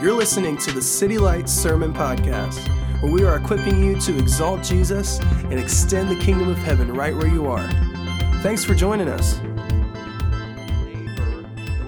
[0.00, 2.68] You're listening to the City Lights Sermon Podcast,
[3.02, 7.16] where we are equipping you to exalt Jesus and extend the kingdom of heaven right
[7.16, 7.68] where you are.
[8.40, 9.38] Thanks for joining us.
[9.38, 9.44] The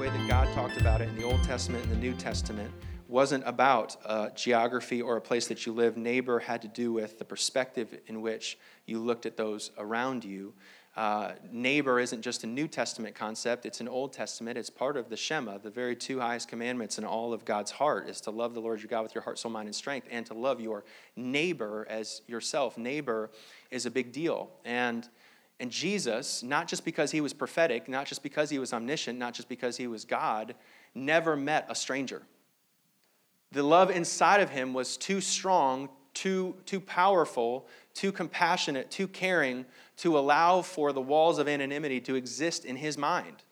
[0.01, 2.73] way that God talked about it in the Old Testament and the New Testament,
[3.07, 5.97] wasn't about geography or a place that you live.
[5.97, 10.53] Neighbor had to do with the perspective in which you looked at those around you.
[10.97, 14.59] Uh, neighbor isn't just a New Testament concept, it's an Old Testament.
[14.59, 18.09] It's part of the Shema, the very two highest commandments in all of God's heart
[18.09, 20.27] is to love the Lord your God with your heart, soul, mind, and strength, and
[20.27, 20.84] to love your
[21.15, 22.77] neighbor as yourself.
[22.77, 23.31] Neighbor
[23.71, 24.51] is a big deal.
[24.65, 25.09] And
[25.61, 29.34] and Jesus, not just because he was prophetic, not just because he was omniscient, not
[29.34, 30.55] just because he was God,
[30.95, 32.23] never met a stranger.
[33.53, 39.67] The love inside of him was too strong, too, too powerful, too compassionate, too caring
[40.01, 43.45] to allow for the walls of anonymity to exist in his mind.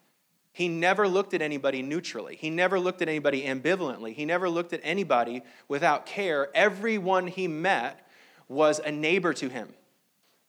[0.51, 2.35] He never looked at anybody neutrally.
[2.35, 4.13] He never looked at anybody ambivalently.
[4.13, 6.49] He never looked at anybody without care.
[6.55, 8.05] Everyone he met
[8.47, 9.69] was a neighbor to him,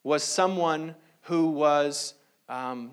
[0.03, 2.15] was someone who was
[2.49, 2.91] um,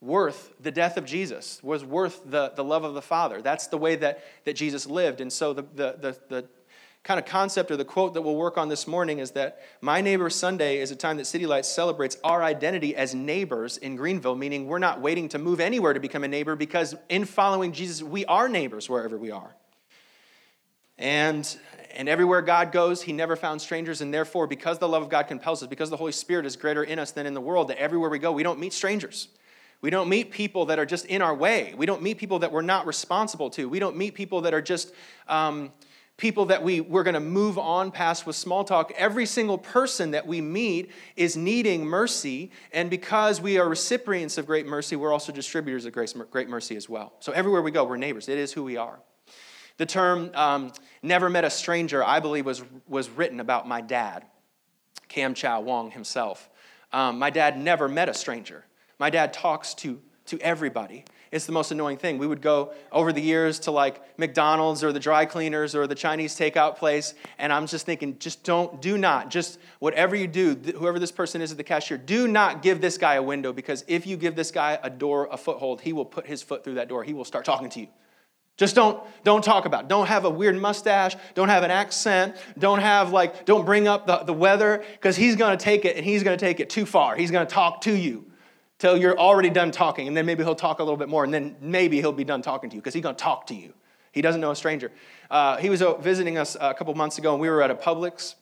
[0.00, 3.42] worth the death of Jesus, was worth the, the love of the Father.
[3.42, 5.20] That's the way that, that Jesus lived.
[5.20, 6.48] And so the, the, the, the
[7.04, 10.00] kind of concept or the quote that we'll work on this morning is that My
[10.00, 14.34] Neighbor Sunday is a time that City Lights celebrates our identity as neighbors in Greenville,
[14.34, 18.02] meaning we're not waiting to move anywhere to become a neighbor because in following Jesus,
[18.02, 19.54] we are neighbors wherever we are.
[20.96, 21.46] And,
[21.94, 24.00] and everywhere God goes, he never found strangers.
[24.00, 26.84] And therefore, because the love of God compels us, because the Holy Spirit is greater
[26.84, 29.28] in us than in the world, that everywhere we go, we don't meet strangers.
[29.82, 31.74] We don't meet people that are just in our way.
[31.76, 33.68] We don't meet people that we're not responsible to.
[33.68, 34.94] We don't meet people that are just
[35.28, 35.70] um,
[36.16, 38.92] people that we, we're going to move on past with small talk.
[38.96, 42.52] Every single person that we meet is needing mercy.
[42.72, 46.88] And because we are recipients of great mercy, we're also distributors of great mercy as
[46.88, 47.14] well.
[47.18, 48.28] So everywhere we go, we're neighbors.
[48.28, 49.00] It is who we are.
[49.76, 54.24] The term um, never met a stranger, I believe, was, was written about my dad,
[55.08, 56.48] Cam Chow Wong himself.
[56.92, 58.64] Um, my dad never met a stranger.
[59.00, 61.04] My dad talks to, to everybody.
[61.34, 62.18] It's the most annoying thing.
[62.18, 65.94] We would go over the years to like McDonald's or the dry cleaners or the
[65.96, 70.54] Chinese takeout place, and I'm just thinking, just don't, do not, just whatever you do,
[70.54, 73.84] whoever this person is at the cashier, do not give this guy a window because
[73.88, 76.74] if you give this guy a door, a foothold, he will put his foot through
[76.74, 77.02] that door.
[77.02, 77.88] He will start talking to you.
[78.56, 79.88] Just don't, don't talk about it.
[79.88, 81.16] Don't have a weird mustache.
[81.34, 82.36] Don't have an accent.
[82.60, 85.96] Don't have like, don't bring up the, the weather because he's going to take it
[85.96, 87.16] and he's going to take it too far.
[87.16, 88.30] He's going to talk to you
[88.84, 90.08] till you're already done talking.
[90.08, 91.24] And then maybe he'll talk a little bit more.
[91.24, 93.54] And then maybe he'll be done talking to you because he's going to talk to
[93.54, 93.72] you.
[94.12, 94.92] He doesn't know a stranger.
[95.30, 97.74] Uh, he was uh, visiting us a couple months ago and we were at a
[97.74, 98.34] Publix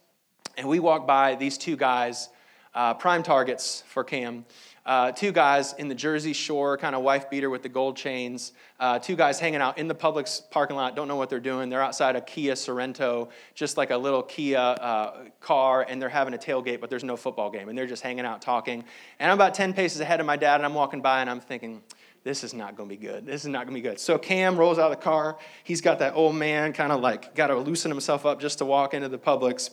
[0.56, 2.28] and we walked by these two guys,
[2.74, 4.44] uh, prime targets for Cam.
[4.84, 8.52] Uh, two guys in the Jersey Shore, kind of wife beater with the gold chains.
[8.80, 11.68] Uh, two guys hanging out in the Publix parking lot, don't know what they're doing.
[11.70, 16.34] They're outside a Kia Sorento, just like a little Kia uh, car, and they're having
[16.34, 17.68] a tailgate, but there's no football game.
[17.68, 18.82] And they're just hanging out talking.
[19.20, 21.40] And I'm about 10 paces ahead of my dad, and I'm walking by, and I'm
[21.40, 21.80] thinking,
[22.24, 23.24] this is not going to be good.
[23.24, 24.00] This is not going to be good.
[24.00, 25.38] So Cam rolls out of the car.
[25.62, 28.64] He's got that old man kind of like got to loosen himself up just to
[28.64, 29.70] walk into the Publix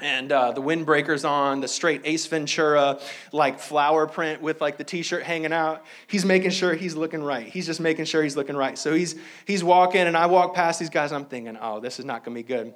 [0.00, 3.00] and uh, the windbreakers on, the straight Ace Ventura
[3.32, 5.84] like flower print with like the t-shirt hanging out.
[6.08, 7.46] He's making sure he's looking right.
[7.46, 8.76] He's just making sure he's looking right.
[8.76, 9.14] So he's
[9.46, 11.12] he's walking, and I walk past these guys.
[11.12, 12.74] I'm thinking, oh, this is not going to be good.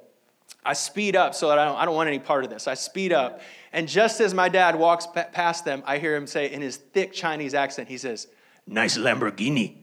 [0.65, 2.67] I speed up so that I don't, I don't want any part of this.
[2.67, 3.41] I speed up,
[3.73, 7.13] and just as my dad walks past them, I hear him say in his thick
[7.13, 8.27] Chinese accent, he says,
[8.65, 9.75] "Nice Lamborghini."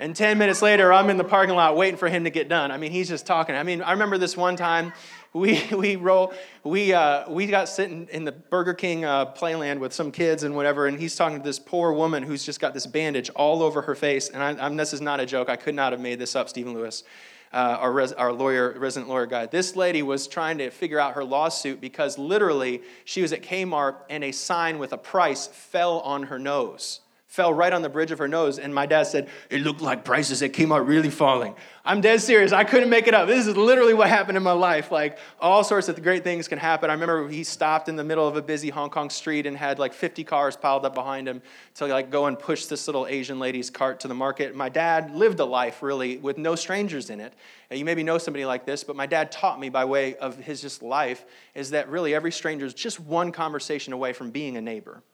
[0.00, 2.70] And 10 minutes later, I'm in the parking lot waiting for him to get done.
[2.70, 3.54] I mean, he's just talking.
[3.54, 4.94] I mean, I remember this one time
[5.32, 6.32] we, we, roll,
[6.64, 10.56] we, uh, we got sitting in the Burger King uh, playland with some kids and
[10.56, 13.82] whatever, and he's talking to this poor woman who's just got this bandage all over
[13.82, 14.28] her face.
[14.28, 15.48] And I, I'm, this is not a joke.
[15.48, 17.04] I could not have made this up, Stephen Lewis.
[17.52, 19.44] Uh, our, res, our lawyer, resident lawyer guy.
[19.44, 23.96] This lady was trying to figure out her lawsuit because literally she was at Kmart
[24.08, 28.10] and a sign with a price fell on her nose fell right on the bridge
[28.10, 28.58] of her nose.
[28.58, 31.54] And my dad said, It looked like prices at Kmart really falling.
[31.84, 32.50] I'm dead serious.
[32.50, 33.28] I couldn't make it up.
[33.28, 34.90] This is literally what happened in my life.
[34.90, 36.90] Like, all sorts of great things can happen.
[36.90, 39.78] I remember he stopped in the middle of a busy Hong Kong street and had
[39.78, 41.40] like 50 cars piled up behind him
[41.76, 44.56] to like go and push this little Asian lady's cart to the market.
[44.56, 47.32] My dad lived a life really with no strangers in it.
[47.70, 50.60] You maybe know somebody like this, but my dad taught me by way of his
[50.60, 51.24] just life
[51.54, 55.04] is that really every stranger is just one conversation away from being a neighbor.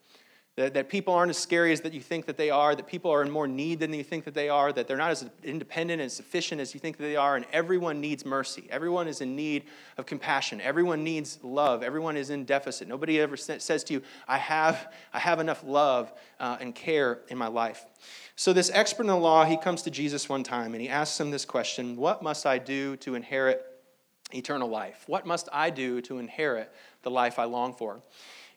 [0.56, 3.10] That, that people aren't as scary as that you think that they are, that people
[3.10, 6.00] are in more need than you think that they are, that they're not as independent
[6.00, 8.66] and sufficient as you think that they are, and everyone needs mercy.
[8.70, 9.64] Everyone is in need
[9.98, 10.62] of compassion.
[10.62, 11.82] Everyone needs love.
[11.82, 12.88] Everyone is in deficit.
[12.88, 16.10] Nobody ever says to you, I have, I have enough love
[16.40, 17.84] uh, and care in my life.
[18.34, 21.20] So, this expert in the law, he comes to Jesus one time and he asks
[21.20, 23.64] him this question What must I do to inherit
[24.32, 25.04] eternal life?
[25.06, 26.72] What must I do to inherit
[27.02, 28.02] the life I long for?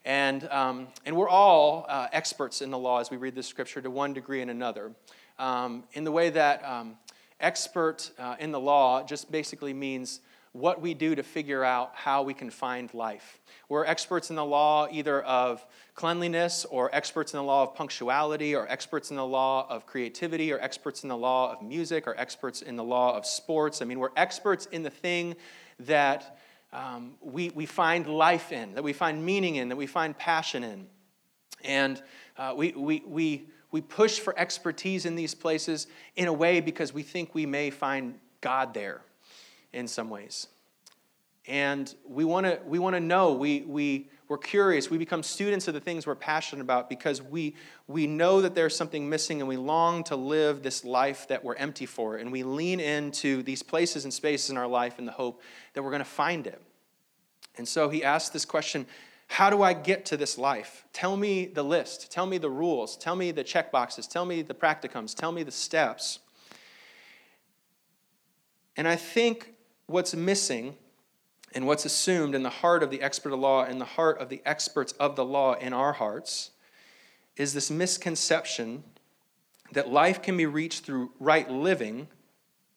[0.06, 3.82] And, um, and we're all uh, experts in the law as we read this scripture
[3.82, 4.92] to one degree and another.
[5.38, 6.98] Um, in the way that um,
[7.40, 12.24] expert uh, in the law just basically means what we do to figure out how
[12.24, 13.40] we can find life.
[13.68, 15.64] We're experts in the law either of
[15.94, 20.52] cleanliness, or experts in the law of punctuality, or experts in the law of creativity,
[20.52, 23.82] or experts in the law of music, or experts in the law of sports.
[23.82, 25.36] I mean, we're experts in the thing
[25.82, 26.39] that
[26.72, 30.64] um, we, we find life in, that we find meaning in, that we find passion
[30.64, 30.88] in.
[31.64, 32.02] And
[32.38, 36.94] uh, we, we, we, we push for expertise in these places in a way because
[36.94, 39.02] we think we may find God there
[39.74, 40.48] in some ways.
[41.48, 45.74] And we want to we wanna know, we, we, we're curious, we become students of
[45.74, 47.56] the things we're passionate about because we,
[47.88, 51.56] we know that there's something missing and we long to live this life that we're
[51.56, 52.16] empty for.
[52.18, 55.42] And we lean into these places and spaces in our life in the hope
[55.74, 56.62] that we're going to find it.
[57.58, 58.86] And so he asked this question
[59.26, 60.86] How do I get to this life?
[60.94, 64.44] Tell me the list, tell me the rules, tell me the check boxes, tell me
[64.44, 66.20] the practicums, tell me the steps.
[68.78, 69.56] And I think
[69.88, 70.76] what's missing
[71.54, 74.30] and what's assumed in the heart of the expert of law and the heart of
[74.30, 76.52] the experts of the law in our hearts
[77.38, 78.84] is this misconception
[79.72, 82.08] that life can be reached through right living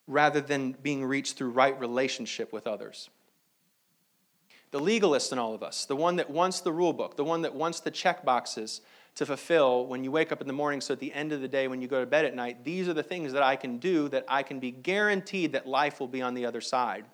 [0.06, 3.10] rather than being reached through right relationship with others.
[4.70, 7.42] The legalist in all of us, the one that wants the rule book, the one
[7.42, 8.80] that wants the check boxes
[9.16, 11.48] to fulfill when you wake up in the morning, so at the end of the
[11.48, 13.76] day, when you go to bed at night, these are the things that I can
[13.76, 17.04] do that I can be guaranteed that life will be on the other side.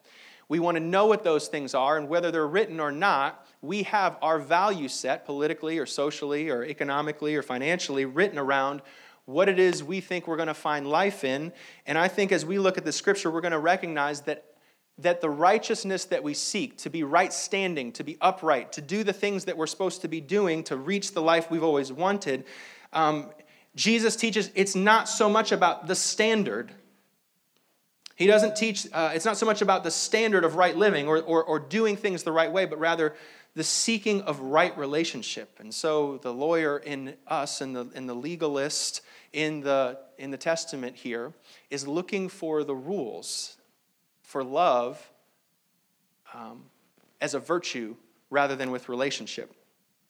[0.49, 3.83] We want to know what those things are, and whether they're written or not, we
[3.85, 8.83] have our value set politically or socially or economically or financially written around
[9.27, 11.53] what it is we think we're going to find life in.
[11.87, 14.45] And I think as we look at the scripture, we're going to recognize that,
[14.97, 19.05] that the righteousness that we seek, to be right standing, to be upright, to do
[19.05, 22.45] the things that we're supposed to be doing to reach the life we've always wanted,
[22.95, 23.29] um,
[23.75, 26.73] Jesus teaches it's not so much about the standard
[28.19, 31.23] he doesn't teach, uh, it's not so much about the standard of right living or,
[31.23, 33.15] or, or doing things the right way, but rather
[33.55, 35.61] the seeking of right relationship.
[35.61, 40.37] And so the lawyer in us and the, and the legalist in the, in the
[40.37, 41.33] Testament here
[41.71, 43.57] is looking for the rules
[44.23, 45.13] for love
[46.35, 46.65] um,
[47.21, 47.95] as a virtue
[48.31, 49.55] rather than with relationship.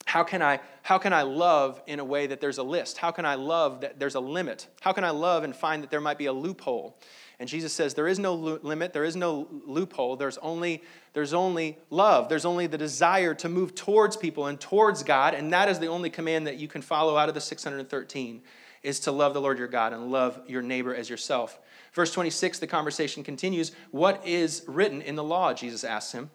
[0.05, 2.97] How can, I, how can I love in a way that there's a list?
[2.97, 4.65] How can I love that there's a limit?
[4.81, 6.97] How can I love and find that there might be a loophole?
[7.39, 10.83] And Jesus says there is no limit, there is no loophole, there's only,
[11.13, 12.27] there's only love.
[12.27, 15.87] There's only the desire to move towards people and towards God, and that is the
[15.87, 18.41] only command that you can follow out of the 613
[18.83, 21.59] is to love the Lord your God and love your neighbor as yourself.
[21.93, 23.71] Verse 26, the conversation continues.
[23.91, 25.53] What is written in the law?
[25.53, 26.29] Jesus asks him.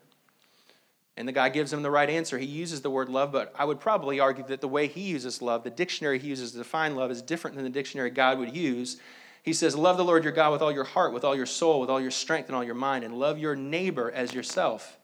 [1.17, 2.39] And the guy gives him the right answer.
[2.39, 5.41] He uses the word love, but I would probably argue that the way he uses
[5.41, 8.55] love, the dictionary he uses to define love, is different than the dictionary God would
[8.55, 8.99] use.
[9.45, 11.79] He says, Love the Lord your God with all your heart, with all your soul,
[11.79, 14.99] with all your strength, and all your mind, and love your neighbor as yourself.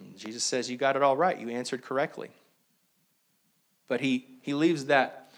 [0.00, 1.38] And Jesus says, You got it all right.
[1.38, 2.30] You answered correctly.
[3.86, 5.30] But he, he leaves that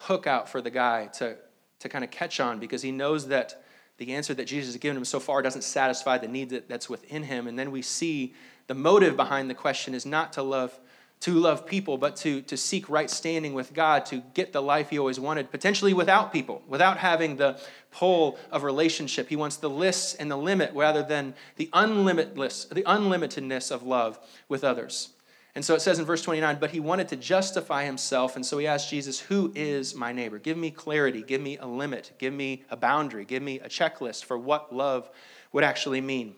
[0.00, 1.36] hook out for the guy to,
[1.78, 3.62] to kind of catch on because he knows that
[3.98, 6.90] the answer that Jesus has given him so far doesn't satisfy the need that, that's
[6.90, 7.46] within him.
[7.46, 8.34] And then we see
[8.66, 10.76] the motive behind the question is not to love
[11.20, 14.90] to love people, but to, to seek right standing with God, to get the life
[14.90, 17.60] he always wanted, potentially without people, without having the
[17.90, 19.28] pull of relationship.
[19.28, 24.18] He wants the lists and the limit rather than the unlimitless, the unlimitedness of love
[24.48, 25.10] with others.
[25.54, 28.58] And so it says in verse 29, but he wanted to justify himself, and so
[28.58, 30.38] he asked Jesus, Who is my neighbor?
[30.38, 34.24] Give me clarity, give me a limit, give me a boundary, give me a checklist
[34.24, 35.10] for what love
[35.52, 36.36] would actually mean.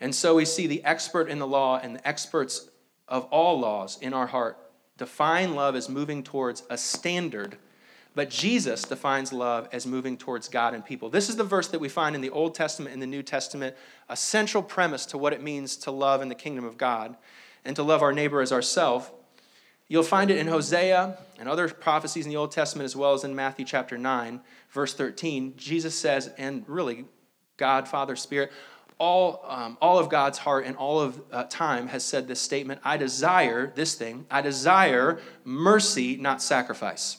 [0.00, 2.68] And so we see the expert in the law and the experts
[3.08, 4.58] of all laws in our heart
[4.96, 7.56] define love as moving towards a standard,
[8.14, 11.08] but Jesus defines love as moving towards God and people.
[11.08, 13.76] This is the verse that we find in the Old Testament and the New Testament,
[14.08, 17.16] a central premise to what it means to love in the kingdom of God
[17.64, 19.10] and to love our neighbor as ourselves.
[19.86, 23.24] You'll find it in Hosea and other prophecies in the Old Testament, as well as
[23.24, 25.54] in Matthew chapter 9, verse 13.
[25.56, 27.06] Jesus says, and really,
[27.56, 28.52] God, Father, Spirit,
[28.98, 32.80] all, um, all of God's heart and all of uh, time has said this statement
[32.84, 37.18] I desire this thing, I desire mercy, not sacrifice.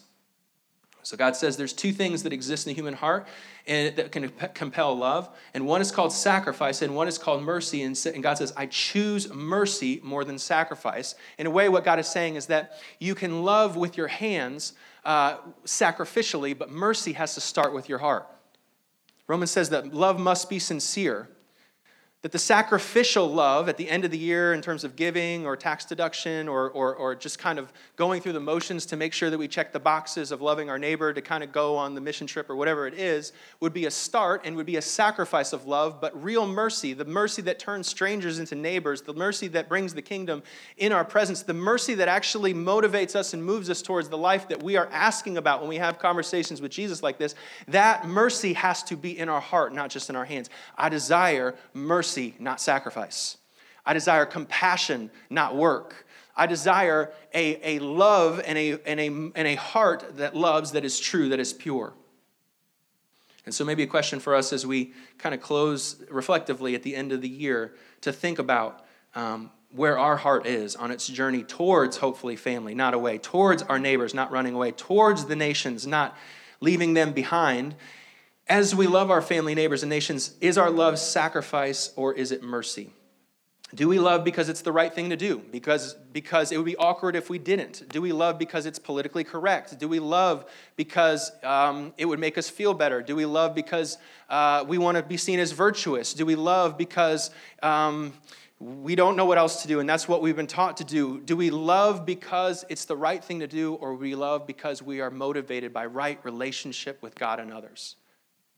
[1.01, 3.27] So God says there's two things that exist in the human heart
[3.65, 7.81] and that can compel love, and one is called sacrifice, and one is called mercy.
[7.81, 11.15] And God says, I choose mercy more than sacrifice.
[11.37, 14.73] In a way, what God is saying is that you can love with your hands
[15.05, 18.27] uh, sacrificially, but mercy has to start with your heart.
[19.27, 21.29] Romans says that love must be sincere
[22.21, 25.55] that the sacrificial love at the end of the year in terms of giving or
[25.55, 29.29] tax deduction or, or, or, just kind of going through the motions to make sure
[29.29, 32.01] that we check the boxes of loving our neighbor to kind of go on the
[32.01, 35.53] mission trip or whatever it is would be a start and would be a sacrifice
[35.53, 39.67] of love but real mercy the mercy that turns strangers into neighbors the mercy that
[39.67, 40.43] brings the kingdom
[40.77, 44.47] in our presence the mercy that actually motivates us and moves us towards the life
[44.47, 47.35] that we are asking about when we have conversations with jesus like this
[47.67, 50.49] that mercy has to be in our heart not just in our hands.
[50.77, 53.37] I desire mercy mercy, not sacrifice.
[53.85, 56.07] I desire compassion, not work.
[56.35, 60.83] I desire a, a love and a, and, a, and a heart that loves, that
[60.83, 61.93] is true, that is pure.
[63.45, 66.95] And so, maybe a question for us as we kind of close reflectively at the
[66.95, 68.85] end of the year to think about
[69.15, 73.79] um, where our heart is on its journey towards, hopefully, family, not away, towards our
[73.79, 76.17] neighbors, not running away, towards the nations, not
[76.59, 77.75] leaving them behind,
[78.49, 82.41] as we love our family, neighbors, and nations, is our love sacrifice or is it
[82.41, 82.89] mercy?
[83.75, 85.43] Do we love because it's the right thing to do?
[85.51, 87.87] Because, because it would be awkward if we didn't?
[87.89, 89.77] Do we love because it's politically correct?
[89.77, 93.03] Do we love because um, it would make us feel better?
[93.03, 96.15] Do we love because uh, we want to be seen as virtuous?
[96.15, 97.29] Do we love because
[97.61, 98.13] um,
[98.59, 101.19] we don't know what else to do and that's what we've been taught to do?
[101.19, 104.99] Do we love because it's the right thing to do or we love because we
[104.99, 107.97] are motivated by right relationship with God and others?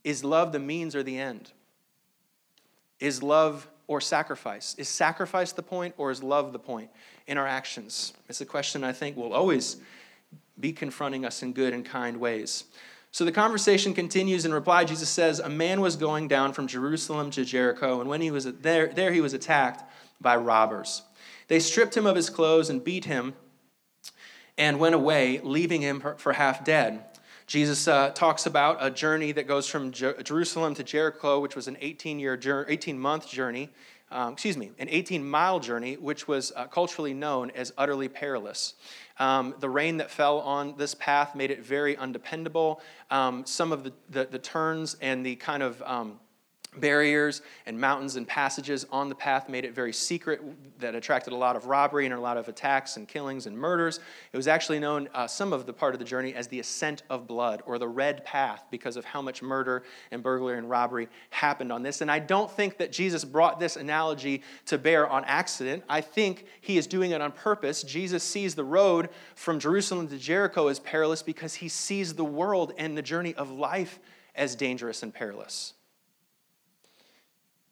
[0.03, 1.51] Is love the means or the end?
[2.99, 4.75] Is love or sacrifice?
[4.77, 6.89] Is sacrifice the point or is love the point
[7.27, 8.13] in our actions?
[8.29, 9.77] It's a question I think will always
[10.59, 12.65] be confronting us in good and kind ways.
[13.11, 14.45] So the conversation continues.
[14.45, 18.21] In reply, Jesus says, A man was going down from Jerusalem to Jericho, and when
[18.21, 19.83] he was there, there he was attacked
[20.21, 21.01] by robbers.
[21.49, 23.33] They stripped him of his clothes and beat him
[24.57, 27.03] and went away, leaving him for half dead.
[27.51, 31.75] Jesus uh, talks about a journey that goes from Jerusalem to Jericho, which was an
[31.81, 33.69] 18 year, 18 month journey.
[34.09, 38.75] Um, excuse me, an 18 mile journey, which was uh, culturally known as utterly perilous.
[39.19, 42.81] Um, the rain that fell on this path made it very undependable.
[43.09, 46.21] Um, some of the, the, the, turns and the kind of um,
[46.79, 50.41] barriers and mountains and passages on the path made it very secret
[50.79, 53.99] that attracted a lot of robbery and a lot of attacks and killings and murders.
[54.31, 57.03] It was actually known uh, some of the part of the journey as the ascent
[57.09, 61.09] of blood or the red path because of how much murder and burglary and robbery
[61.29, 61.99] happened on this.
[61.99, 65.83] And i don't think that jesus brought this analogy to bear on accident.
[65.89, 67.83] I think he is doing it on purpose.
[67.83, 72.71] Jesus sees the road from jerusalem to jericho as perilous because he sees the world
[72.77, 73.99] and the journey of life
[74.35, 75.73] as dangerous and perilous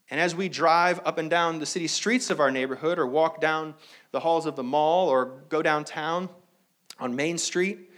[0.10, 3.40] and as we drive up and down the city streets of our neighborhood, or walk
[3.40, 3.76] down
[4.12, 6.30] the halls of the mall, or go downtown
[7.00, 7.92] on Main Street,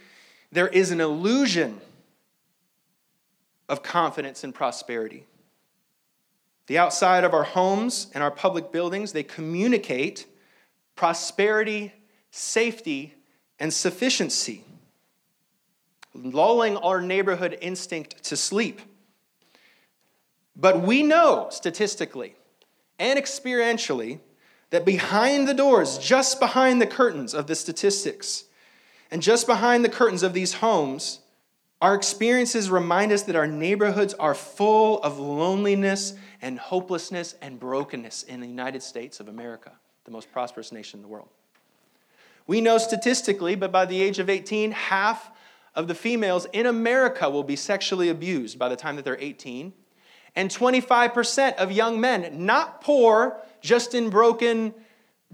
[0.50, 1.80] there is an illusion
[3.68, 5.24] of confidence and prosperity.
[6.66, 10.26] The outside of our homes and our public buildings, they communicate
[10.94, 11.92] prosperity,
[12.30, 13.14] safety,
[13.58, 14.62] and sufficiency,
[16.14, 18.80] lulling our neighborhood instinct to sleep.
[20.56, 22.36] But we know statistically
[22.98, 24.20] and experientially
[24.70, 28.44] that behind the doors, just behind the curtains of the statistics,
[29.10, 31.20] and just behind the curtains of these homes,
[31.80, 38.22] our experiences remind us that our neighborhoods are full of loneliness and hopelessness and brokenness
[38.22, 39.72] in the United States of America,
[40.04, 41.28] the most prosperous nation in the world.
[42.46, 45.30] We know statistically, but by the age of 18, half
[45.74, 49.72] of the females in America will be sexually abused by the time that they're 18
[50.34, 54.74] and 25% of young men, not poor, just in broken,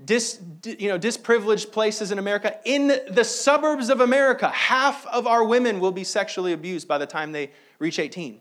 [0.04, 5.44] dis, you know, disprivileged places in America, in the suburbs of America, half of our
[5.44, 8.40] women will be sexually abused by the time they reach 18.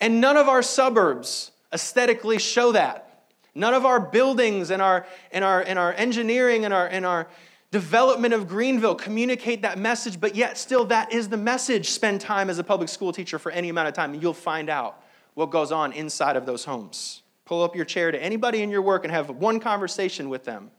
[0.00, 3.08] And none of our suburbs aesthetically show that.
[3.54, 7.28] None of our buildings and our, and our, and our engineering and our, and our
[7.72, 11.90] development of Greenville communicate that message, but yet still that is the message.
[11.90, 14.70] Spend time as a public school teacher for any amount of time, and you'll find
[14.70, 15.02] out
[15.34, 17.22] what goes on inside of those homes.
[17.46, 20.70] Pull up your chair to anybody in your work and have one conversation with them,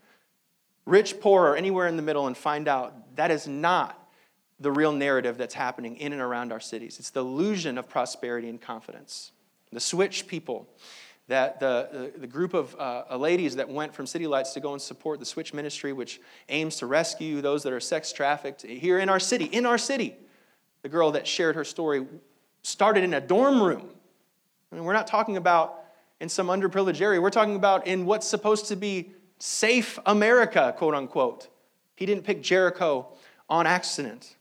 [0.85, 3.99] rich, poor, or anywhere in the middle, and find out that is not
[4.59, 6.99] the real narrative that's happening in and around our cities.
[6.99, 9.31] It's the illusion of prosperity and confidence.
[9.71, 10.69] the switch people
[11.27, 14.73] that the, the, the group of uh, ladies that went from City Lights to go
[14.73, 18.99] and support the Switch Ministry, which aims to rescue those that are sex trafficked here
[18.99, 20.15] in our city, in our city.
[20.81, 22.05] The girl that shared her story
[22.61, 23.89] started in a dorm room.
[24.71, 25.79] I mean, we're not talking about
[26.19, 30.93] in some underprivileged area, we're talking about in what's supposed to be safe America, quote
[30.93, 31.47] unquote.
[31.95, 33.07] He didn't pick Jericho
[33.49, 34.35] on accident.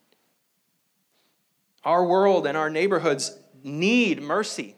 [1.84, 4.76] Our world and our neighborhoods need mercy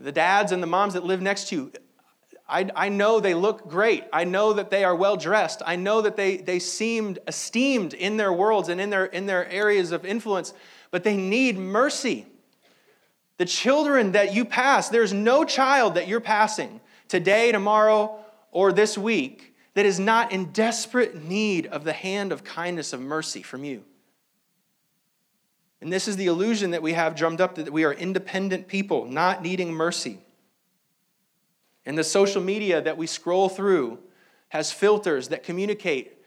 [0.00, 1.72] the dads and the moms that live next to you,
[2.48, 4.04] I, I know they look great.
[4.12, 5.62] I know that they are well dressed.
[5.64, 9.48] I know that they, they seemed esteemed in their worlds and in their, in their
[9.48, 10.52] areas of influence,
[10.90, 12.26] but they need mercy.
[13.36, 18.18] The children that you pass, there's no child that you're passing today, tomorrow,
[18.50, 23.00] or this week that is not in desperate need of the hand of kindness, of
[23.00, 23.84] mercy from you.
[25.80, 29.06] And this is the illusion that we have drummed up that we are independent people,
[29.06, 30.18] not needing mercy.
[31.86, 33.98] And the social media that we scroll through
[34.50, 36.18] has filters that communicate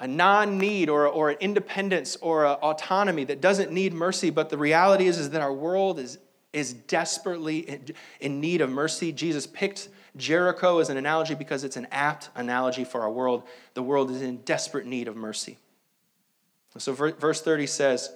[0.00, 4.30] a non need or, or an independence or an autonomy that doesn't need mercy.
[4.30, 6.18] But the reality is, is that our world is,
[6.52, 7.84] is desperately in,
[8.20, 9.12] in need of mercy.
[9.12, 13.42] Jesus picked Jericho as an analogy because it's an apt analogy for our world.
[13.74, 15.58] The world is in desperate need of mercy.
[16.76, 18.10] So, verse 30 says,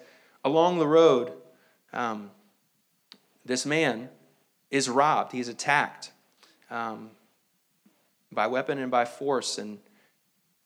[0.44, 1.32] along the road,
[1.92, 2.30] um,
[3.44, 4.08] this man
[4.70, 5.32] is robbed.
[5.32, 6.12] He's attacked
[6.70, 7.10] um,
[8.30, 9.58] by weapon and by force.
[9.58, 9.78] And,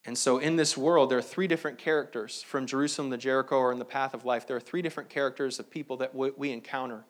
[0.05, 3.73] and so, in this world, there are three different characters from Jerusalem to Jericho or
[3.73, 4.47] in the path of life.
[4.47, 7.05] There are three different characters of people that we encounter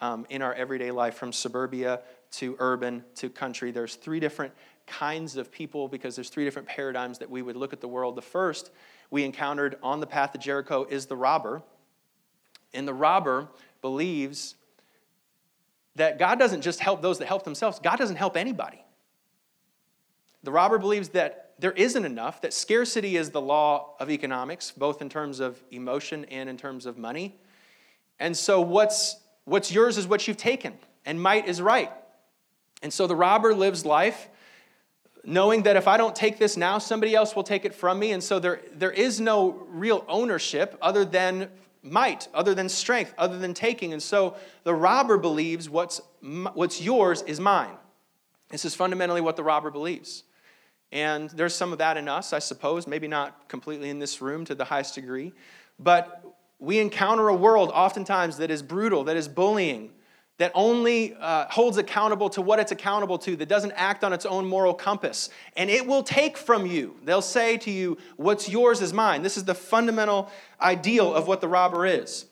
[0.00, 2.00] um, in our everyday life, from suburbia
[2.32, 3.70] to urban to country.
[3.70, 4.52] There's three different
[4.86, 8.16] kinds of people because there's three different paradigms that we would look at the world.
[8.16, 8.70] The first
[9.10, 11.62] we encountered on the path to Jericho is the robber.
[12.72, 13.48] And the robber
[13.82, 14.54] believes
[15.96, 18.84] that God doesn't just help those that help themselves, God doesn't help anybody.
[20.42, 25.02] The robber believes that there isn't enough, that scarcity is the law of economics, both
[25.02, 27.38] in terms of emotion and in terms of money.
[28.18, 30.74] And so what's, what's yours is what you've taken,
[31.04, 31.92] and might is right.
[32.82, 34.28] And so the robber lives life
[35.24, 38.12] knowing that if I don't take this now, somebody else will take it from me.
[38.12, 41.50] And so there, there is no real ownership other than
[41.82, 43.92] might, other than strength, other than taking.
[43.92, 46.00] And so the robber believes what's,
[46.54, 47.76] what's yours is mine.
[48.50, 50.24] This is fundamentally what the robber believes.
[50.92, 54.44] And there's some of that in us, I suppose, maybe not completely in this room
[54.46, 55.32] to the highest degree.
[55.78, 56.24] But
[56.58, 59.92] we encounter a world oftentimes that is brutal, that is bullying,
[60.40, 64.24] that only uh, holds accountable to what it's accountable to, that doesn't act on its
[64.24, 65.28] own moral compass.
[65.54, 66.96] And it will take from you.
[67.04, 69.22] They'll say to you, What's yours is mine.
[69.22, 72.24] This is the fundamental ideal of what the robber is.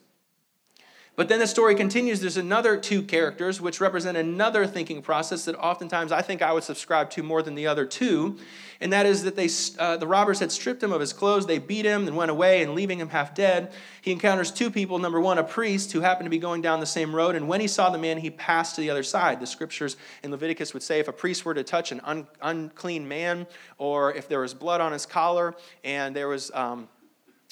[1.18, 2.20] But then the story continues.
[2.20, 6.62] There's another two characters which represent another thinking process that oftentimes I think I would
[6.62, 8.38] subscribe to more than the other two.
[8.80, 9.48] And that is that they,
[9.80, 12.62] uh, the robbers had stripped him of his clothes, they beat him and went away,
[12.62, 13.72] and leaving him half dead.
[14.00, 15.00] He encounters two people.
[15.00, 17.34] Number one, a priest who happened to be going down the same road.
[17.34, 19.40] And when he saw the man, he passed to the other side.
[19.40, 23.08] The scriptures in Leviticus would say if a priest were to touch an un- unclean
[23.08, 26.52] man, or if there was blood on his collar, and there was.
[26.54, 26.88] Um,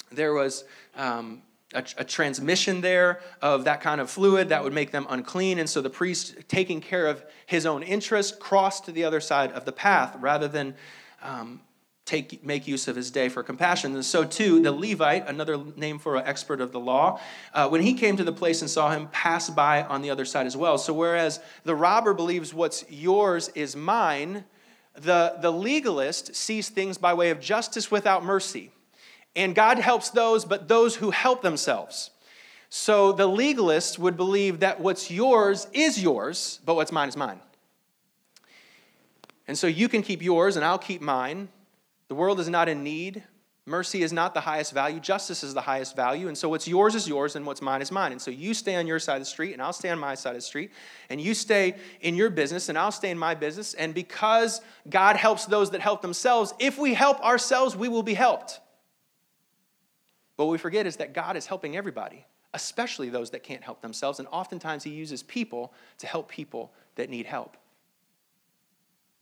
[0.09, 0.63] there was
[0.95, 1.41] um,
[1.73, 5.59] a, a, transmission there of that kind of fluid that would make them unclean.
[5.59, 9.51] And so the priest, taking care of his own interest, crossed to the other side
[9.51, 10.75] of the path rather than
[11.21, 11.59] um,
[12.05, 13.93] take, make use of his day for compassion.
[13.93, 17.19] And so, too, the Levite, another name for an expert of the law,
[17.53, 20.25] uh, when he came to the place and saw him, pass by on the other
[20.25, 20.77] side as well.
[20.77, 24.45] So, whereas the robber believes what's yours is mine,
[24.95, 28.71] the, the legalist sees things by way of justice without mercy.
[29.37, 32.09] And God helps those, but those who help themselves.
[32.69, 37.39] So the legalist would believe that what's yours is yours, but what's mine is mine.
[39.47, 41.49] And so you can keep yours and I'll keep mine.
[42.07, 43.23] The world is not in need.
[43.67, 44.99] Mercy is not the highest value.
[44.99, 46.27] Justice is the highest value.
[46.29, 48.13] And so what's yours is yours and what's mine is mine.
[48.13, 50.15] And so you stay on your side of the street and I'll stay on my
[50.15, 50.71] side of the street.
[51.09, 53.75] And you stay in your business and I'll stay in my business.
[53.75, 58.15] And because God helps those that help themselves, if we help ourselves, we will be
[58.15, 58.61] helped.
[60.37, 63.81] But what we forget is that God is helping everybody, especially those that can't help
[63.81, 64.19] themselves.
[64.19, 67.57] And oftentimes He uses people to help people that need help.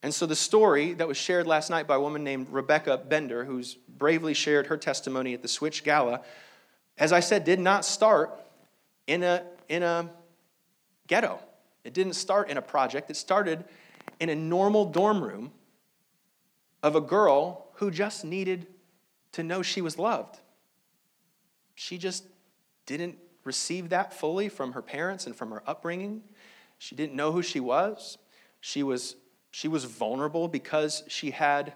[0.04, 3.44] And so the story that was shared last night by a woman named Rebecca Bender,
[3.44, 6.22] who's bravely shared her testimony at the Switch Gala,
[6.98, 8.40] as I said, did not start
[9.08, 10.10] in a, in a
[11.08, 11.40] ghetto.
[11.84, 13.10] It didn't start in a project.
[13.10, 13.64] It started
[14.20, 15.52] in a normal dorm room
[16.84, 18.68] of a girl who just needed
[19.32, 20.40] to know she was loved
[21.76, 22.26] she just
[22.86, 26.24] didn't receive that fully from her parents and from her upbringing.
[26.78, 28.18] She didn't know who she was.
[28.60, 29.16] She was,
[29.52, 31.74] she was vulnerable because she had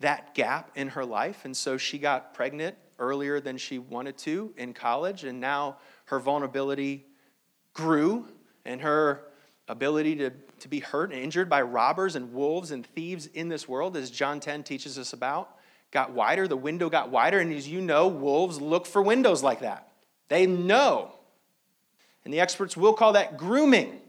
[0.00, 1.44] that gap in her life.
[1.44, 5.24] And so she got pregnant earlier than she wanted to in college.
[5.24, 7.06] And now her vulnerability
[7.72, 8.26] grew
[8.64, 9.24] and her
[9.68, 10.30] ability to,
[10.60, 14.10] to be hurt and injured by robbers and wolves and thieves in this world, as
[14.10, 15.53] John 10 teaches us about,
[15.94, 16.46] got wider.
[16.46, 17.38] The window got wider.
[17.38, 19.88] And as you know, wolves look for windows like that.
[20.28, 21.12] They know.
[22.24, 24.00] And the experts will call that grooming.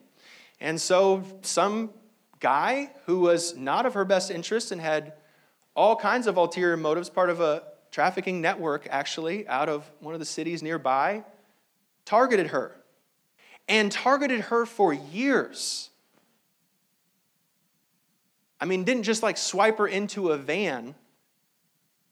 [0.60, 1.92] And so some
[2.40, 5.14] guy who was not of her best interest and had
[5.76, 10.20] all kinds of ulterior motives, part of a trafficking network actually out of one of
[10.20, 11.24] the cities nearby,
[12.04, 12.76] targeted her
[13.68, 15.90] and targeted her for years.
[18.60, 20.96] I mean, didn't just like swipe her into a van,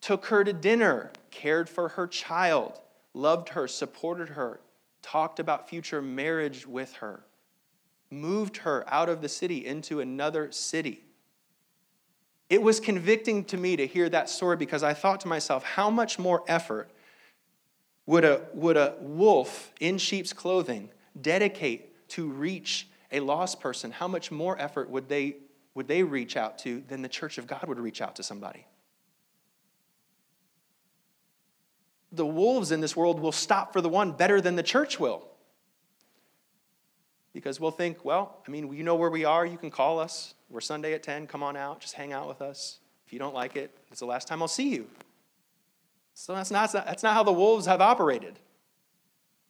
[0.03, 2.77] took her to dinner, cared for her child,
[3.13, 4.59] loved her, supported her,
[5.01, 7.23] talked about future marriage with her,
[8.11, 11.05] moved her out of the city into another city.
[12.49, 15.89] It was convicting to me to hear that story because I thought to myself, how
[15.89, 16.91] much more effort
[18.05, 20.89] would a, would a wolf in sheep's clothing
[21.21, 23.89] dedicate to reach a lost person?
[23.89, 25.37] How much more effort would they,
[25.75, 28.65] would they reach out to than the church of God would reach out to somebody?
[32.13, 35.27] The wolves in this world will stop for the one better than the church will.
[37.33, 39.45] Because we'll think, well, I mean, you know where we are.
[39.45, 40.35] You can call us.
[40.49, 41.27] We're Sunday at 10.
[41.27, 41.81] Come on out.
[41.81, 42.77] Just hang out with us.
[43.07, 44.87] If you don't like it, it's the last time I'll see you.
[46.13, 48.37] So that's not, that's not how the wolves have operated.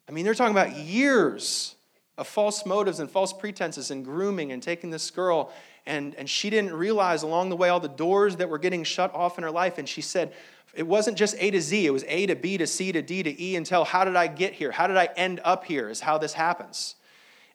[0.08, 1.76] I mean, they're talking about years
[2.18, 5.52] of false motives and false pretenses and grooming and taking this girl.
[5.86, 9.14] And, and she didn't realize along the way all the doors that were getting shut
[9.14, 9.78] off in her life.
[9.78, 10.34] And she said,
[10.74, 13.22] it wasn't just A to Z, it was A to B to C to D
[13.22, 14.72] to E until how did I get here?
[14.72, 15.90] How did I end up here?
[15.90, 16.96] Is how this happens.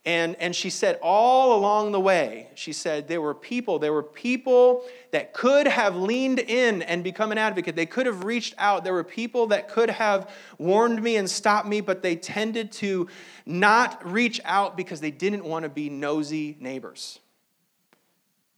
[0.05, 4.03] And, and she said, all along the way, she said, there were people, there were
[4.03, 7.77] people that could have leaned in and become an advocate.
[7.77, 8.85] They could have reached out.
[8.85, 13.09] There were people that could have warned me and stopped me, but they tended to
[13.45, 17.19] not reach out because they didn't want to be nosy neighbors.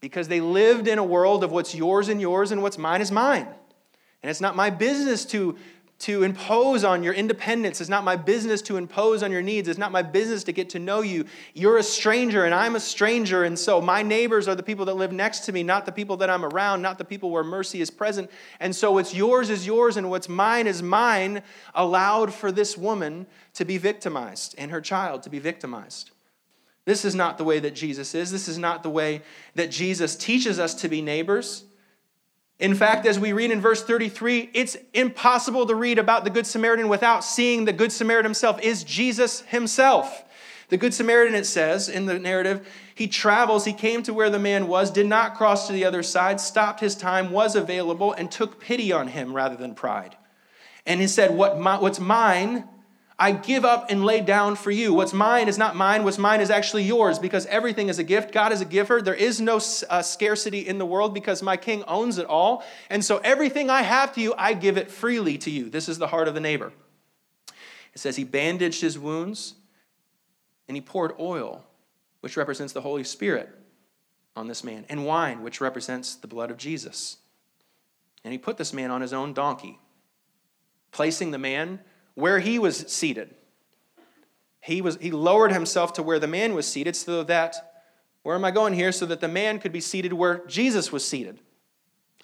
[0.00, 3.12] Because they lived in a world of what's yours and yours and what's mine is
[3.12, 3.46] mine.
[4.22, 5.56] And it's not my business to
[6.00, 7.78] to impose on your independence.
[7.78, 9.68] It's not my business to impose on your needs.
[9.68, 11.26] It's not my business to get to know you.
[11.52, 13.44] You're a stranger and I'm a stranger.
[13.44, 16.16] And so my neighbors are the people that live next to me, not the people
[16.16, 18.30] that I'm around, not the people where mercy is present.
[18.60, 21.42] And so what's yours is yours and what's mine is mine,
[21.74, 26.12] allowed for this woman to be victimized and her child to be victimized.
[26.84, 28.30] This is not the way that Jesus is.
[28.30, 29.22] This is not the way
[29.54, 31.64] that Jesus teaches us to be neighbors.
[32.58, 36.46] In fact, as we read in verse 33, it's impossible to read about the Good
[36.46, 40.24] Samaritan without seeing the Good Samaritan himself is Jesus himself.
[40.68, 44.38] The Good Samaritan, it says in the narrative, he travels, he came to where the
[44.38, 48.30] man was, did not cross to the other side, stopped his time, was available, and
[48.30, 50.16] took pity on him rather than pride.
[50.86, 52.68] And he said, what my, What's mine
[53.20, 54.94] I give up and lay down for you.
[54.94, 56.04] What's mine is not mine.
[56.04, 58.33] What's mine is actually yours because everything is a gift.
[58.33, 59.02] God is a giver.
[59.02, 62.64] There is no uh, scarcity in the world because my king owns it all.
[62.88, 65.68] And so everything I have to you, I give it freely to you.
[65.68, 66.72] This is the heart of the neighbor.
[67.92, 69.54] It says he bandaged his wounds
[70.66, 71.62] and he poured oil,
[72.20, 73.50] which represents the Holy Spirit,
[74.35, 77.18] on this man, and wine, which represents the blood of Jesus.
[78.24, 79.78] And he put this man on his own donkey,
[80.90, 81.80] placing the man
[82.14, 83.34] where he was seated.
[84.60, 87.56] He, was, he lowered himself to where the man was seated so that,
[88.22, 88.92] where am I going here?
[88.92, 91.40] So that the man could be seated where Jesus was seated,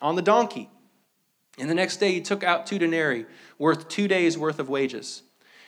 [0.03, 0.68] on the donkey.
[1.59, 3.25] And the next day he took out two denarii,
[3.59, 5.22] worth two days' worth of wages,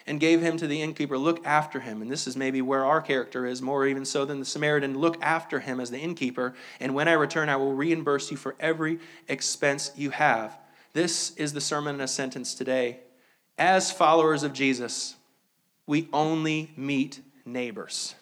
[0.07, 1.17] and gave him to the innkeeper.
[1.17, 2.03] Look after him.
[2.03, 4.99] And this is maybe where our character is, more even so than the Samaritan.
[4.99, 8.55] Look after him as the innkeeper, and when I return, I will reimburse you for
[8.61, 10.59] every expense you have.
[10.93, 13.01] This is the sermon in a sentence today
[13.59, 15.17] as followers of Jesus,
[15.87, 18.15] we only meet neighbors.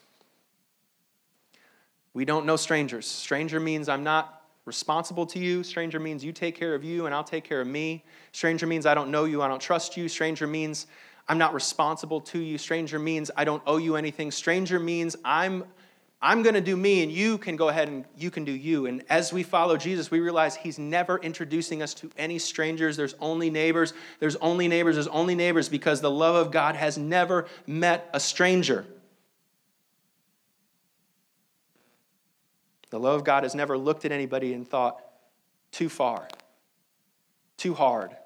[2.14, 3.06] We don't know strangers.
[3.06, 5.62] Stranger means I'm not responsible to you.
[5.62, 8.04] Stranger means you take care of you and I'll take care of me.
[8.32, 10.08] Stranger means I don't know you, I don't trust you.
[10.08, 10.86] Stranger means
[11.28, 12.56] I'm not responsible to you.
[12.56, 14.30] Stranger means I don't owe you anything.
[14.30, 15.64] Stranger means I'm
[16.20, 18.86] I'm going to do me and you can go ahead and you can do you.
[18.86, 22.96] And as we follow Jesus, we realize he's never introducing us to any strangers.
[22.96, 23.92] There's only neighbors.
[24.18, 24.96] There's only neighbors.
[24.96, 28.86] There's only neighbors because the love of God has never met a stranger.
[32.88, 35.02] The love of God has never looked at anybody and thought,
[35.70, 36.28] too far,
[37.58, 38.16] too hard,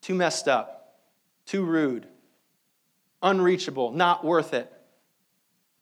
[0.00, 0.98] too messed up,
[1.46, 2.08] too rude,
[3.22, 4.72] unreachable, not worth it.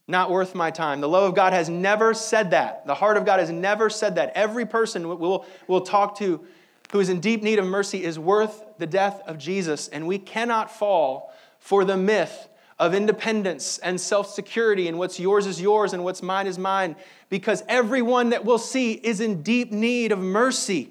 [0.08, 1.00] Not worth my time.
[1.00, 2.86] The love of God has never said that.
[2.86, 4.32] The heart of God has never said that.
[4.34, 6.44] Every person we'll, we'll talk to
[6.90, 9.88] who is in deep need of mercy is worth the death of Jesus.
[9.88, 15.46] And we cannot fall for the myth of independence and self security and what's yours
[15.46, 16.96] is yours and what's mine is mine
[17.30, 20.90] because everyone that we'll see is in deep need of mercy.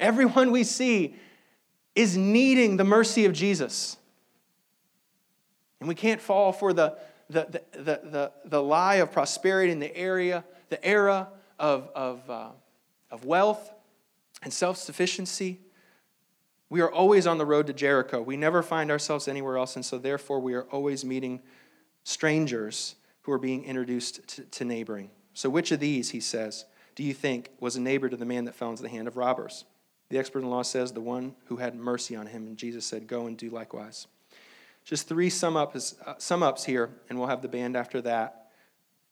[0.00, 1.14] Everyone we see
[1.94, 3.96] is needing the mercy of Jesus.
[5.80, 6.96] And we can't fall for the,
[7.28, 12.48] the, the, the, the, lie of prosperity in the area, the era of, of, uh,
[13.10, 13.72] of wealth
[14.42, 15.60] and self sufficiency.
[16.68, 18.20] We are always on the road to Jericho.
[18.20, 21.40] We never find ourselves anywhere else, and so therefore we are always meeting
[22.02, 25.10] strangers who are being introduced to, to neighboring.
[25.34, 26.64] So, which of these, he says,
[26.96, 29.16] do you think was a neighbor to the man that fell into the hand of
[29.16, 29.64] robbers?
[30.08, 32.46] The expert in law says, the one who had mercy on him.
[32.46, 34.06] And Jesus said, Go and do likewise.
[34.86, 38.50] Just three sum ups, uh, sum ups here, and we'll have the band after that.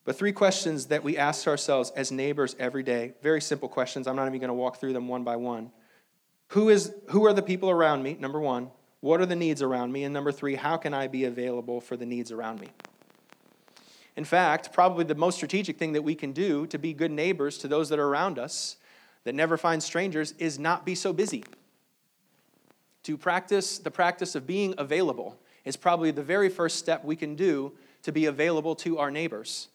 [0.04, 3.14] But three questions that we ask ourselves as neighbors every day.
[3.22, 4.06] Very simple questions.
[4.06, 5.72] I'm not even going to walk through them one by one.
[6.48, 8.16] Who, is, who are the people around me?
[8.20, 8.70] Number one.
[9.00, 10.04] What are the needs around me?
[10.04, 12.68] And number three, how can I be available for the needs around me?
[14.16, 17.58] In fact, probably the most strategic thing that we can do to be good neighbors
[17.58, 18.76] to those that are around us
[19.24, 21.42] that never find strangers is not be so busy.
[23.02, 27.34] To practice the practice of being available is probably the very first step we can
[27.34, 27.72] do
[28.02, 29.68] to be available to our neighbors.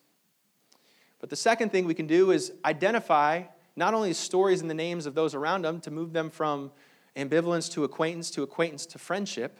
[1.19, 3.43] But the second thing we can do is identify
[3.75, 6.71] not only stories and the names of those around them to move them from
[7.15, 9.59] ambivalence to acquaintance to acquaintance to friendship,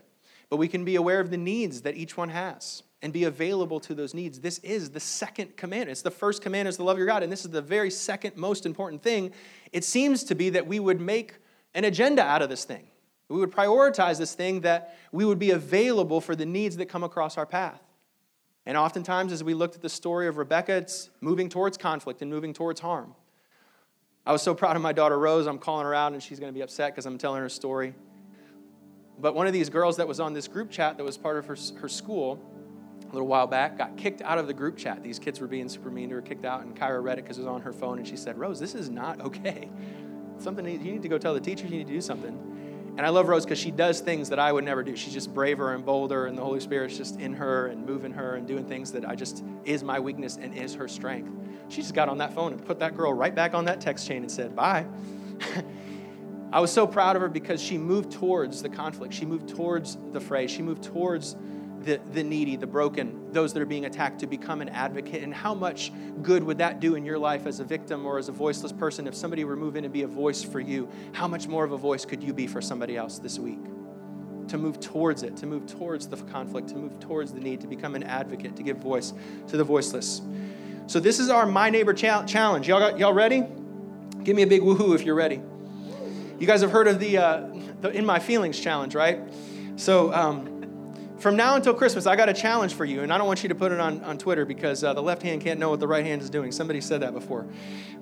[0.50, 3.80] but we can be aware of the needs that each one has and be available
[3.80, 4.40] to those needs.
[4.40, 5.92] This is the second commandment.
[5.92, 8.36] It's the first commandment is to love your God, and this is the very second
[8.36, 9.32] most important thing.
[9.72, 11.36] It seems to be that we would make
[11.74, 12.89] an agenda out of this thing.
[13.30, 17.04] We would prioritize this thing that we would be available for the needs that come
[17.04, 17.82] across our path.
[18.66, 22.30] And oftentimes, as we looked at the story of Rebecca, it's moving towards conflict and
[22.30, 23.16] moving towards harm.
[24.26, 25.48] I was so proud of my daughter Rose.
[25.48, 27.94] I'm calling her out, and she's going to be upset because I'm telling her story.
[29.20, 31.46] But one of these girls that was on this group chat that was part of
[31.48, 32.40] her, her school,
[33.10, 35.04] a little while back, got kicked out of the group chat.
[35.04, 37.38] These kids were being super mean to her, kicked out, and Kyra read it because
[37.38, 39.70] it was on her phone, and she said, Rose, this is not okay.
[40.38, 42.49] Something you need to go tell the teacher, you need to do something.
[43.00, 44.94] And I love Rose because she does things that I would never do.
[44.94, 48.36] She's just braver and bolder, and the Holy Spirit's just in her and moving her
[48.36, 51.32] and doing things that I just is my weakness and is her strength.
[51.70, 54.06] She just got on that phone and put that girl right back on that text
[54.06, 54.86] chain and said, Bye.
[56.52, 59.14] I was so proud of her because she moved towards the conflict.
[59.14, 60.48] She moved towards the fray.
[60.48, 61.38] She moved towards
[61.84, 65.24] the, the needy, the broken, those that are being attacked to become an advocate.
[65.24, 68.30] And how much good would that do in your life as a victim or as
[68.30, 70.90] a voiceless person if somebody were moving to be a voice for you?
[71.14, 73.60] How much more of a voice could you be for somebody else this week?
[74.50, 77.68] To move towards it, to move towards the conflict, to move towards the need, to
[77.68, 79.14] become an advocate, to give voice
[79.48, 80.22] to the voiceless.
[80.88, 82.68] So, this is our My Neighbor challenge.
[82.68, 83.44] Y'all, got, y'all ready?
[84.24, 85.40] Give me a big woohoo if you're ready.
[86.40, 87.50] You guys have heard of the, uh,
[87.82, 89.22] the In My Feelings challenge, right?
[89.76, 90.59] So, um,
[91.20, 93.50] from now until Christmas, I got a challenge for you, and I don't want you
[93.50, 95.88] to put it on, on Twitter because uh, the left hand can't know what the
[95.88, 96.52] right hand is doing.
[96.52, 97.46] Somebody said that before.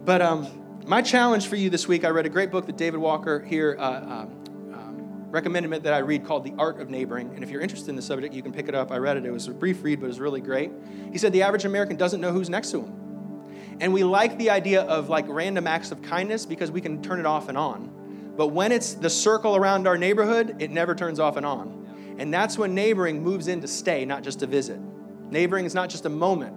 [0.05, 0.47] But um,
[0.85, 3.75] my challenge for you this week, I read a great book that David Walker here
[3.79, 7.31] uh, um, um, recommended that I read called The Art of Neighboring.
[7.33, 8.91] And if you're interested in the subject, you can pick it up.
[8.91, 9.25] I read it.
[9.25, 10.71] It was a brief read, but it was really great.
[11.11, 13.77] He said the average American doesn't know who's next to him.
[13.79, 17.19] And we like the idea of like random acts of kindness because we can turn
[17.19, 18.33] it off and on.
[18.37, 21.86] But when it's the circle around our neighborhood, it never turns off and on.
[22.17, 24.79] And that's when neighboring moves in to stay, not just to visit.
[25.29, 26.55] Neighboring is not just a moment,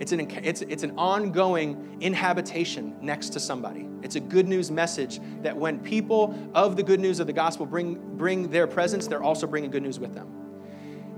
[0.00, 3.88] it's an, it's, it's an ongoing inhabitation next to somebody.
[4.02, 7.64] It's a good news message that when people of the good news of the gospel
[7.64, 10.28] bring, bring their presence, they're also bringing good news with them.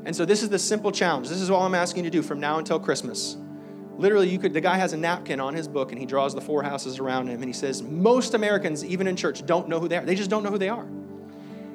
[0.04, 1.28] And so this is the simple challenge.
[1.28, 3.36] This is all I'm asking you to do from now until Christmas.
[3.96, 6.40] Literally, you could, the guy has a napkin on his book and he draws the
[6.42, 9.88] four houses around him and he says, Most Americans, even in church, don't know who
[9.88, 10.04] they are.
[10.04, 10.86] They just don't know who they are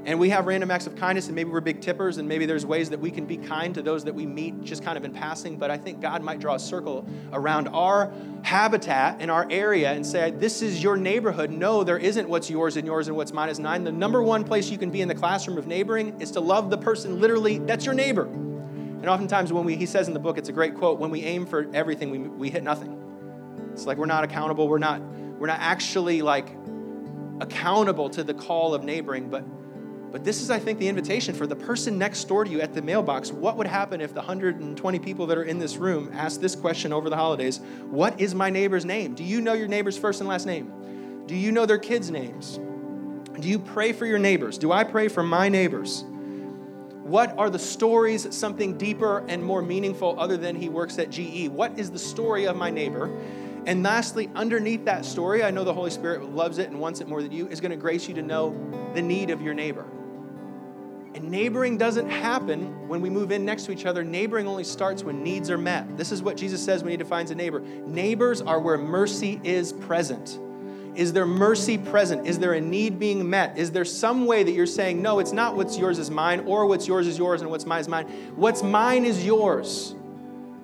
[0.03, 2.65] and we have random acts of kindness, and maybe we're big tippers, and maybe there's
[2.65, 5.13] ways that we can be kind to those that we meet just kind of in
[5.13, 5.57] passing.
[5.57, 8.11] But I think God might draw a circle around our
[8.41, 11.51] habitat and our area and say, This is your neighborhood.
[11.51, 13.83] No, there isn't what's yours and yours and what's mine is mine.
[13.83, 16.69] The number one place you can be in the classroom of neighboring is to love
[16.71, 18.23] the person literally that's your neighbor.
[18.23, 21.23] And oftentimes, when we, he says in the book, it's a great quote, when we
[21.23, 22.97] aim for everything, we, we hit nothing.
[23.73, 24.67] It's like we're not accountable.
[24.67, 26.49] We're not, we're not actually like
[27.39, 29.43] accountable to the call of neighboring, but
[30.11, 32.73] but this is, I think, the invitation for the person next door to you at
[32.73, 33.31] the mailbox.
[33.31, 36.91] What would happen if the 120 people that are in this room asked this question
[36.91, 39.15] over the holidays What is my neighbor's name?
[39.15, 41.23] Do you know your neighbor's first and last name?
[41.27, 42.59] Do you know their kids' names?
[43.39, 44.57] Do you pray for your neighbors?
[44.57, 46.03] Do I pray for my neighbors?
[47.03, 51.47] What are the stories, something deeper and more meaningful other than he works at GE?
[51.47, 53.09] What is the story of my neighbor?
[53.65, 57.07] And lastly, underneath that story, I know the Holy Spirit loves it and wants it
[57.07, 58.55] more than you, is going to grace you to know
[58.93, 59.85] the need of your neighbor.
[61.13, 64.03] And neighboring doesn't happen when we move in next to each other.
[64.03, 65.97] Neighboring only starts when needs are met.
[65.97, 67.59] This is what Jesus says when he defines a neighbor.
[67.59, 70.39] Neighbors are where mercy is present.
[70.95, 72.27] Is there mercy present?
[72.27, 73.57] Is there a need being met?
[73.57, 76.65] Is there some way that you're saying, no, it's not what's yours is mine, or
[76.65, 78.07] what's yours is yours and what's mine is mine?
[78.35, 79.95] What's mine is yours.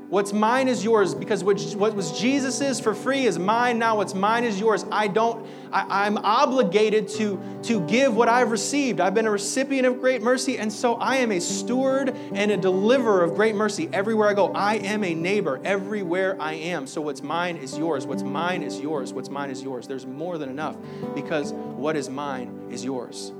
[0.09, 3.77] What's mine is yours because what was Jesus's for free is mine.
[3.77, 4.85] Now what's mine is yours.
[4.89, 9.01] I don't, I, am obligated to, to give what I've received.
[9.01, 12.57] I've been a recipient of great mercy, and so I am a steward and a
[12.57, 14.53] deliverer of great mercy everywhere I go.
[14.53, 16.87] I am a neighbor everywhere I am.
[16.87, 18.07] So what's mine is yours.
[18.07, 19.11] What's mine is yours.
[19.11, 19.87] What's mine is yours.
[19.87, 20.77] There's more than enough
[21.15, 23.33] because what is mine is yours.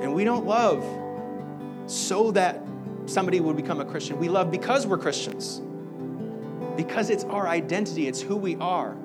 [0.00, 0.84] And we don't love
[1.86, 2.60] so that
[3.10, 4.18] somebody would become a Christian.
[4.18, 5.60] We love because we're Christians,
[6.76, 8.96] because it's our identity, it's who we are.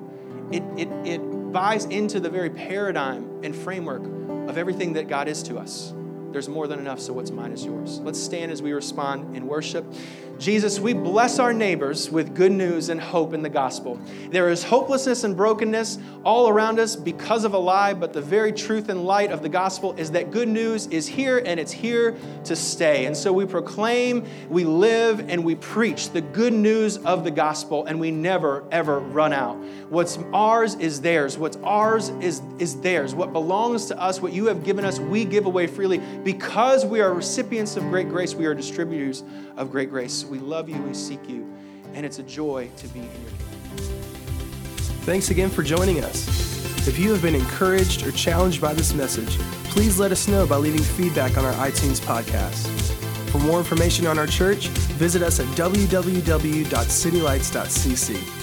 [0.52, 1.18] It, it, it
[1.52, 4.02] buys into the very paradigm and framework
[4.48, 5.92] of everything that God is to us.
[6.30, 7.98] There's more than enough, so what's mine is yours.
[8.00, 9.84] Let's stand as we respond in worship.
[10.38, 13.98] Jesus, we bless our neighbors with good news and hope in the gospel.
[14.30, 18.52] There is hopelessness and brokenness all around us because of a lie, but the very
[18.52, 22.16] truth and light of the gospel is that good news is here and it's here
[22.44, 23.06] to stay.
[23.06, 27.86] And so we proclaim, we live, and we preach the good news of the gospel,
[27.86, 29.56] and we never, ever run out.
[29.88, 31.38] What's ours is theirs.
[31.38, 33.14] What's ours is, is theirs.
[33.14, 35.98] What belongs to us, what you have given us, we give away freely.
[35.98, 39.24] Because we are recipients of great grace, we are distributors
[39.56, 40.24] of great grace.
[40.24, 41.52] We love you, we seek you,
[41.94, 43.56] and it's a joy to be in your kingdom.
[45.02, 46.26] Thanks again for joining us.
[46.88, 50.56] If you have been encouraged or challenged by this message, please let us know by
[50.56, 52.68] leaving feedback on our iTunes podcast.
[53.30, 58.35] For more information on our church, visit us at www.citylights.cc.